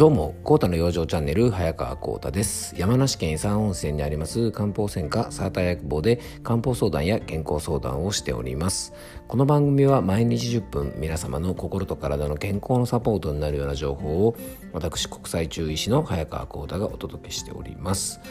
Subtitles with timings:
[0.00, 2.74] どうも、コータの養生チャンネル、早川コータです。
[2.74, 8.94] 山梨県伊佐温泉にあります漢方専科サーター薬房で漢方相談や健康相談をしております。
[9.28, 14.36] この番組は毎日10分、皆様の心と体の健康のサポートになるような情報を、
[14.72, 18.22] 私、国際中医師の早川コータがお届けしております。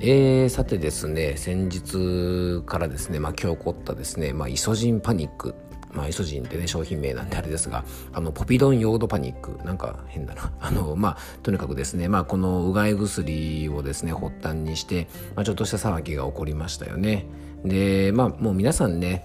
[0.00, 5.54] えー、さてですね、先日からですね、まあ今日起こったですね、まあイソジンパニック
[5.92, 9.58] まあ、イソジンってね商品名なんてあれですがあのポピドンヨードパニック。
[9.64, 10.52] なんか変だな。
[10.60, 17.26] あのまあとにかくですねまあこのうがい薬をですね発端にして、まあ、ちょっとした騒ぎが起こりましたよね。
[17.64, 19.24] でまあもう皆さんね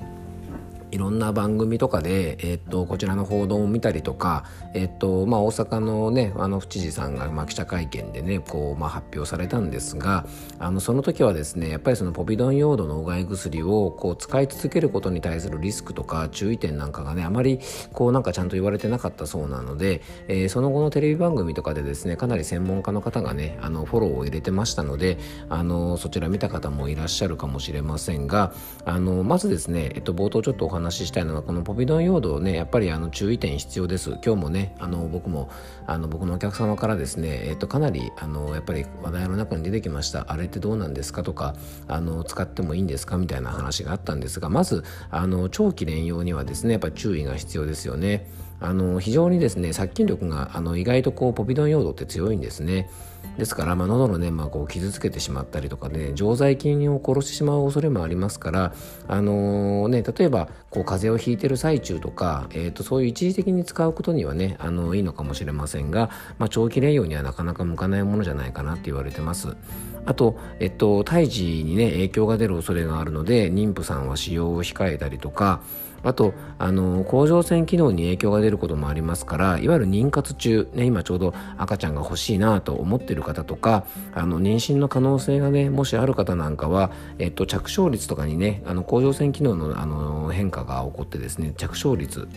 [0.94, 10.28] いろんな番組とかで、えー、っとこちらの報道を見たりとか、えー、っとまあ、大阪のねあの府知事さんが、まあ、記者会見でねこう、まあ、発表されたんですが
[10.60, 17.60] あのその時はですねやっぱりそのポビドン用土のうがい薬をこう使い続けることに対するリスクとか注意点なんかがねあまり
[17.92, 25.18] こうなんかちゃんと言われてなかったそうなので、えー、その後のテレビ番組とかでですねかなり専門家の方がねあのフォローを入れてましたので
[25.50, 28.54] あのそちら見た方もいらっしゃるかもしれませんが
[28.86, 34.18] あのまずですね、えっと、冒頭ちょっとお話話したいのがこのポビドン用土ねやっぱりあの注意点必要です。
[34.24, 35.50] 今日もねあの僕も
[35.88, 40.26] あの僕のお客様からですね、えっと、かなりあのやっぱり話題の中に出てきました。
[40.28, 41.56] あれってどうなんですかとか
[41.88, 43.18] あの使ってもいいんですか？
[43.18, 48.28] みたいな話があったんですがまずあの長期連用にはですねやっぱり注意が必要ですよね。
[48.64, 52.90] あの非常にですね殺菌力があの意外とこうポビドン用土って強いんですね
[53.38, 58.74] ですから、まあ、喉の粘膜を傷つけてしまったりとかね常在菌を殺してしまう恐れもありますから、
[59.08, 69.58] あのー、ね、例えばこう風邪をひいてる最中とか、えーと、そういう一時的に使うことにはねあのいいのかもしれませんが、まあ、長期連用にはなかなか向かないものじゃないかなって言われてます。
[70.06, 75.62] あと、えっと、胎児にね影響が出る恐れがあるので妊婦さんは使用を控えたりとか
[76.04, 92.28] あとあの甲状腺機能に影響が出ることもありますからいわゆる妊活中、ね、今ちょうど赤ちゃんが欲しいなと思っている方とかあの妊娠の可能性がねもしある方なんかは、えっと、着床率とかにねあの甲状腺機能のあの変化が起こってですね着床率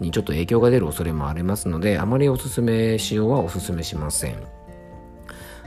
[0.00, 4.59] にちょっと影響が出る恐れもありますのであまりおすすめ使用はおすすめしません。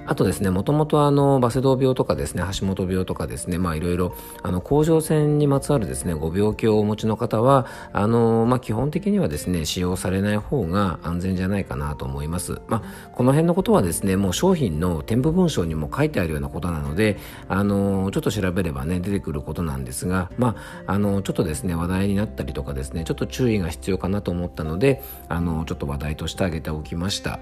[0.05, 12.61] あとですね、もともとあの、バセドウ病とかですね、橋本病とかですね、まあいろいろ、あの、甲状腺にまつわるですね、ご病気をお持ちの方は、あの、まあ基本的にはですね、使用されない方が安全じゃないかなと思います。
[12.67, 20.55] まあ、この辺のことはですね、もう商品の添付文章にも書いてあるようなことなので、あの、ちょっと調べればね、出てくることなんですが、ま
[20.85, 27.39] あ、あの、ちょっとですね、話題になったりとかですね、ちょっと注意が必要かなと思ったので、あの、ちょっと話題としてあげておきました。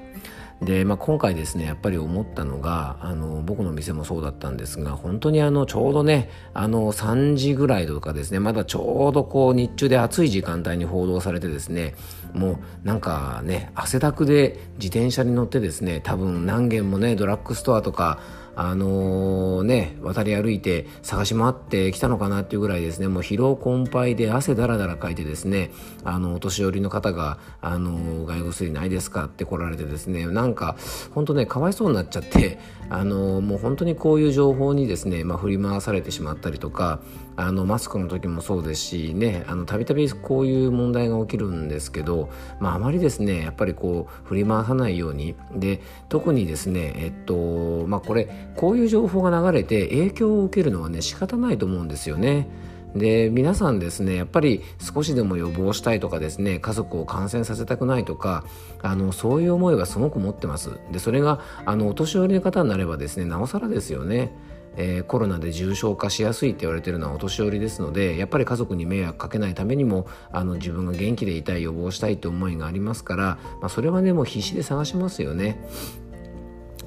[0.62, 11.96] で、まあ、今回ですねやっぱり思ったのがあの僕の店もそうだったんですが本当にあのちょうどねあの3時ぐらいとかですねまだちょうどこう日中で暑い時間帯に報道されてですね
[12.34, 18.20] もうなんかね汗だくで自転車に乗ってですね多分何軒もねドラッグストアとか
[18.56, 25.72] あのー、ね、渡り歩いて探し回ってきたのかなっていうぐらいですね、もう疲労困憊で汗だらだらかいてですね、
[26.04, 30.76] あの、お年寄りの方が、あのー、外薬ないですかって来られてですね、なんか、
[31.14, 37.00] 本当ね、かわいそうになっちゃって、あのー、もう本当にこういう情報にですね、まあ、振り回されてしまったりとか、
[37.38, 42.30] あの、マスクの時もそうですし、ね、あの、たびたびこういう問題が起きるんですけど、
[42.60, 52.48] まあ、あまりですね、やっぱりこう、振り回さないように、で、特にですね、えっと、まあ、これ、こういう情報が流れて影響を受けるのはね仕方ないと思うんですよね。
[52.96, 58.44] で皆さんですねやっぱり少しでも予防したいとかですね家族を感染させたくないとか
[58.82, 64.34] あのそういう思いがすごく持ってますでそれがあのお年寄りの方になればですねなおさらですよね。
[64.78, 75.62] えー、コロナで重症化しやすいって言われてるのはお年寄りですのでやっぱり家族に迷惑かけないためにもあの自分が元気でいたい予防したいって思いがありますから、まあ、それはねもう必死で探しますよね。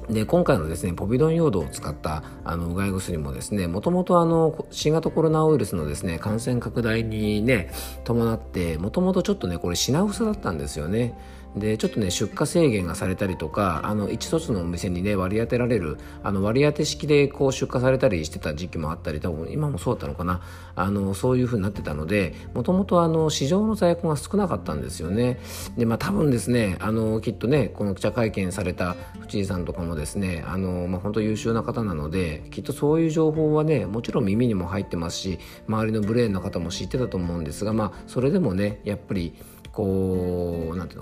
[0.09, 7.71] で今回のですねポビドン用土を使ったあのうがい薬もですねもともとあの新型コロナウイルスのですね感染拡大にね
[8.03, 11.17] 伴ってもともとちょっとねこれ品薄だったんですよね。
[11.55, 20.41] でちょっとね出荷制限がされたりとかあの一つのお店にね割り当てられるあの割り当て式でこう出荷されたりしてた時期もあったり多分今もそうだったのかな。
[20.77, 25.39] あのそういう風になってたのでもともと市場の在庫が少なかったんですよね。
[25.77, 39.33] でまあ多分ですねあのきっとねこの記者会見された藤井さんとかもですねあの、まあ、本当優秀な方なのできっとそういう情報はねもちろん耳にも入ってますし周りのブレーンの方も知ってたと思うんですがまあそれでもねやっぱり
[39.71, 40.94] こう何て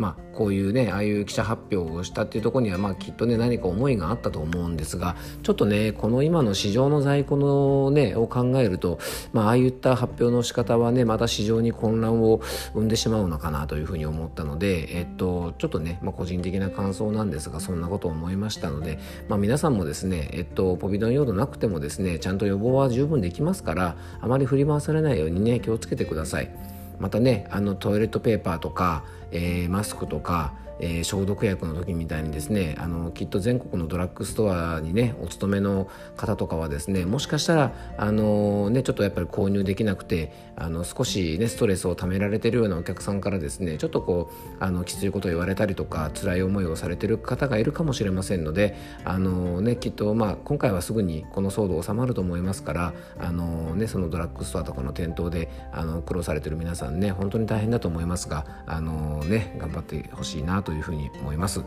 [0.00, 8.98] まあ、こういうねああいう記者発表をしたっていうとこには、まあ、きっとね何か思いがあったと思うんですがちょっとねこの今の市場の在庫の、ね、を考えると、
[9.34, 12.40] まあ、あいった発表の仕方はねまた市場に混乱を
[12.72, 18.98] 生んでしまうのかなというふうに思ったので、えっと、ちょっとね、まあ、個人的な感想なんですがそんなことを思いましたので、
[19.28, 26.79] まあ、皆さんもですね、えっと、ポビドン用度なくてもですねちゃんと予防は十分できますからあまり振り回されないようにね気をつけてください。
[27.00, 44.30] またねあのトイレットペーパーとか、えー、マスクとかえー、消毒薬の時みたいにですねあのきっと全国のドラッグストアにねお勤めの方とかはですねもしかしたらあの、ね、ちょっとやっぱり購入できなくてあの少し、ね、ストレスをためられてるようなお客さんからですねちょっとこ
[44.60, 61.64] うあのきついことを言われたりとか辛い思いをされてる方がいるかもしれませんのであの、ね、きっと、まあ、今回はすぐにこの騒動収まると思いますからあの、ね、そのドラッグストアとかの店頭であの苦労されてる皆さんね本当に大変だと思いますがあの、ね、頑張ってほしいなとというふうに思います。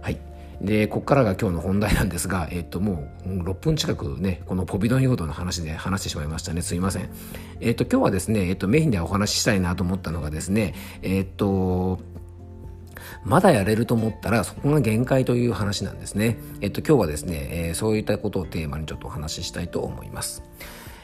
[0.00, 0.18] はい
[0.62, 7.08] でここからが今日の本題なんですが、えっと、もう6分近くねこのポビドン用土の話で話してしまいましたねすいません
[7.60, 11.98] えっと今日はですね、えっと、メインでお話ししたいなと思ったのがですねえっと
[13.24, 16.38] まだやれると思ったらそこが限界という話なんですね。
[16.60, 20.42] えっと今日はですね、えー、そういったことをテーマにちょっとお話ししたいと思います。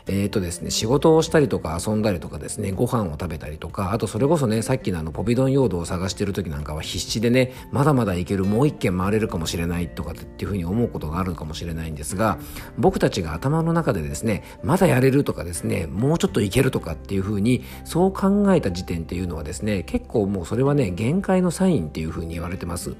[0.08, 12.38] えーとですね、仕事をしたりとか遊んだりとかですねご飯を食べたりとかあとそれこそねさっきのあのポビドン用土を探してる時なんかは必死でねまだまだ行けるもう一軒回れるかもしれないとかっていうふうに思うことがあるかもしれないんですが
[12.78, 22.94] 僕たちが頭の中でですねまだやれるとかですねもうちょっといけるとかっていうふうにそう考えた時点っていうのはですね結構もうそれはね限界のサインっていうふうに言われてます。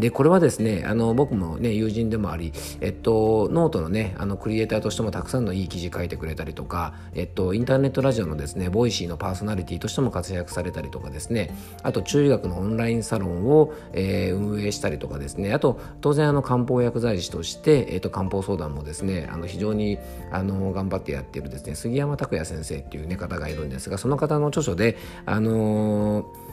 [0.00, 19.98] でこれはですねあの僕もね友人でもあり、えっと、ノートのねあのクリエイターとしてもたくさんのいい記事書いてくれたりとか、えっと、インターネットラジオのですね Voicy のパーソナリティとしても活躍されたりとかですねあと中医学のオンラインサロンを、えー、運営したりとかですねあと当然あの漢方薬剤師として、えっと、漢方相談もですねあの非常に
[20.30, 26.50] あの頑張ってやっているですね杉山拓也先生っていう、ね、方がいるんですがその方の著書であのー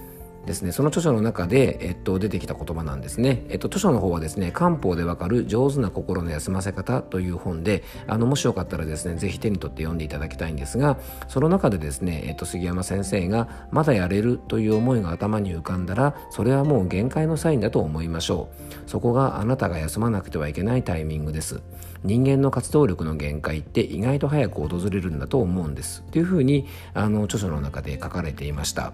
[0.48, 0.72] ですね。
[0.72, 10.98] その著書の中で、えっと、出てきた言葉なんですね、えっと、著書の方はですね漢方でわかる上手な心の休ませ方という本であのもしよかったらですねぜひ手に取って読んでいただきたいんですが
[11.28, 18.50] その中でですね、えっと、杉山先生がまだやれるという思いが頭に浮かんだらそれはもう限界のサインだと思いましょ
[18.86, 18.90] う。
[18.90, 21.62] そこがあなたが休まなくてはいけないタイミングです。
[22.04, 26.04] 人間の活動力の限界って意外と早く訪れるんだと思うんです。
[26.12, 28.94] というふうにあの著書の中で書かれていました。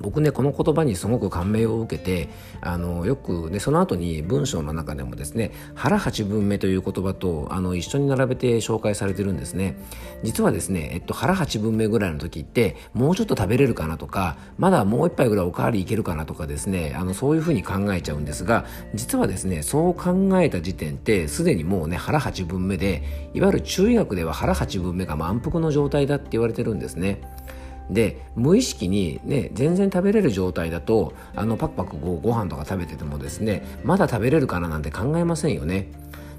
[0.00, 2.28] 僕ねこの言葉にすごく感銘を受けて
[2.60, 9.76] あのよくねその後に文章の中でもですね腹八分目という言葉とあの一緒に並べて紹介されてるんですね。
[10.22, 18.64] 実はですね、えっと、腹八分目ぐらいの時ってもうちょっと食べれるかなとかまだもう一杯ぐらいおかわりいけるかなとかですねあのそういうふうに考えちゃうんですが
[18.94, 27.20] 実はですねそう考えた時点ってすでにもうね腹八分目でいわゆる中医学では腹八分目が満腹の状態だって言われてるんですね。
[27.90, 35.88] で無意識にね全然食べれる状態だとあのパクパクごご飯とか食べててもですねまだ食べれるかななんて考えませんよね。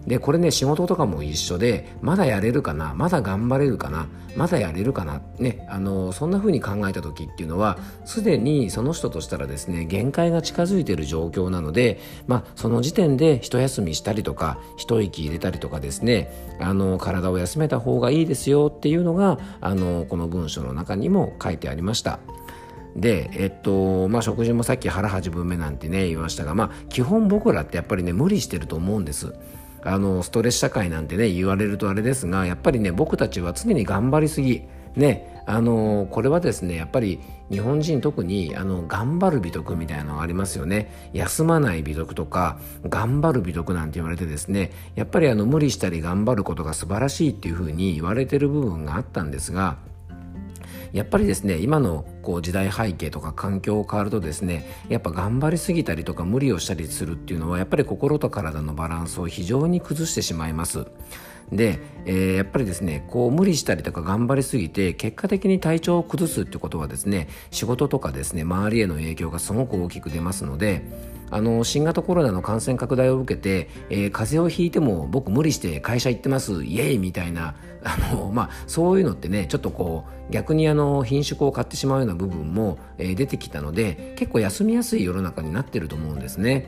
[0.07, 22.19] でこれね仕事とかも一緒でまだやれるかなまだ頑張れるかなまだやれるかなねあのそんな風に考えた時っていうのはすでにその人としたらですね限界が近づいている状況なのでまあその時点で一休みしたりとか一息入れたりとかですねあの体を休めた方がいいですよっていうのがあのこの文章の中にも書いてありました。
[22.95, 29.33] で、えっと、まあ、食事もさっき腹8分目なんてね、言いましたが、まあ、基本僕らってやっぱりね、無理してると思うんです。
[29.85, 34.63] あのストレス社会なんてね言われるとあれですがやっぱりね僕たちは常に頑張りすぎ。
[34.95, 37.19] ねあのこれはですねやっぱり
[37.51, 41.11] 日本人特にあの頑張る美徳みたいなのがありますよね。
[41.13, 49.77] 休まない美徳とか頑張る美徳なんて言われてですねやっぱりあの無理したり頑張ることが素晴らしいっていうふうに言われてる部分があったんですが
[50.95, 60.85] やっぱりですね今のこう時代背景とか環境を変わるとですねやっぱ頑張りすぎたりとか無理をしたりするっていうのはやっぱり心と体のバランスを非常に崩してしまいます。
[61.51, 70.81] で、えー、やっぱりですねこう無理したりとか頑張りすぎて結果的に体調を崩すってことはですね仕事とかですね周りへの影響がすごく大きく出ますので
[71.31, 86.67] あの新型コロナの感染拡大を受けて、えー、風邪をひいても僕無理して会社行ってますイエーイみたいな あの、まあ、そういうのってねちょっとこう逆にあの品種を買ってしまうような部分も、えー、出てきたので結構休みやすい世の中になってると思うんですね。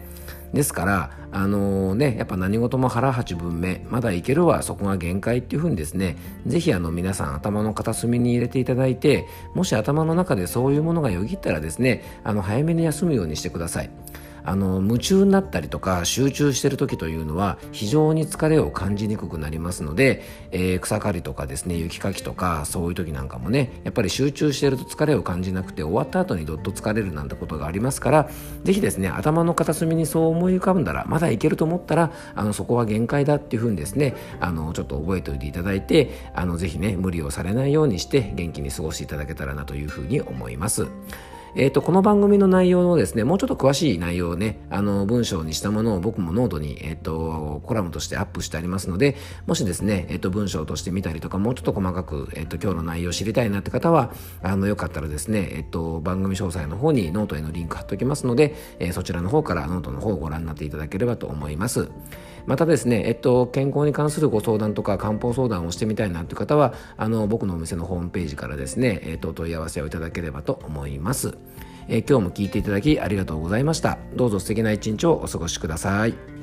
[0.53, 13.89] ですからあのー、ねやっぱ何事も腹八分目まだいけるわそこが限界っていうふうにですね是非あの皆さん頭の片隅に入れていただいてもし頭の中でそういうものがよぎったらですねあの早めに休むようにしてください。
[14.47, 28.29] あの夢中になったりとか集中してる時というのは非常に疲れを感じにくくなりますので、えー、草刈りとかですね雪かきとかそういう時なんかもねやっぱり集中してると疲れを感じなくて終わった後にどっと疲れるなんてことがありますから
[28.63, 40.87] 是非ですね頭の片隅にそう思い浮かんだらまだいけると思ったらあのそこは限界だっていうふうにですねあのちょっと覚えておいていただいてあのぜひね無理をされないようにして元気に過ごしていただけたらなというふうに思います。
[41.55, 54.11] えっ、ー、と、この番組の内容のですね、もうちょっと詳しい内容をね、あの、文章にしたものを僕もノートに、えっ、ー、と、コラムとしてアップしてありますので、もしですね、えっ、ー、と、文章として見たりとか、もうちょっと細かく、えっ、と、今日の内容を知りたいなって方は、
[54.43, 61.89] あの、よかったらですね、えっと、番組詳細の方にノートへのリンク貼っておきますので、えそちらの方からノートの方をご覧になっていただければと思います。
[62.47, 71.37] またですね、えっと、健康に関するご相談とか漢方相談をしてみたいなという方は、あの、僕のお店のホームページからですね、えっと、お問い合わせをいただければと思います。
[71.89, 73.97] え、今日も聞いていただきありがとうございました。
[74.15, 76.36] どうぞ素敵な一日をお過ごしください。